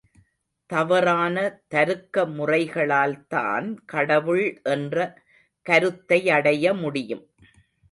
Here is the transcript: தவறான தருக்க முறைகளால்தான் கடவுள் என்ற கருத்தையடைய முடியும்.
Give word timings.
தவறான 0.69 1.35
தருக்க 1.67 2.25
முறைகளால்தான் 2.27 3.77
கடவுள் 3.85 4.61
என்ற 4.63 4.97
கருத்தையடைய 5.65 6.73
முடியும். 6.79 7.25